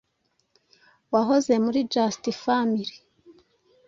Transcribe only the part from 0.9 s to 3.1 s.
wahoze muri just family